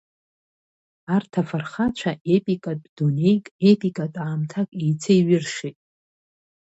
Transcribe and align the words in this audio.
Арҭ 1.15 1.31
афырхацәа 1.41 2.11
епикатә 2.35 2.87
дунеик, 2.95 3.45
епикатә 3.71 4.19
аамҭак 4.23 4.69
еицеиҩыршеит. 4.81 5.77